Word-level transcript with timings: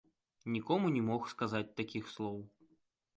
Нікому 0.53 0.87
не 0.95 1.03
мог 1.09 1.27
сказаць 1.33 1.75
такіх 1.83 2.09
слоў. 2.15 2.41